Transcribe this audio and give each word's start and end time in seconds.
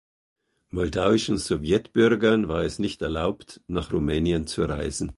Moldauischen 0.71 1.37
Sowjetbürgern 1.37 2.47
war 2.47 2.63
es 2.63 2.79
nicht 2.79 3.03
erlaubt, 3.03 3.61
nach 3.67 3.93
Rumänien 3.93 4.47
zu 4.47 4.63
reisen. 4.63 5.09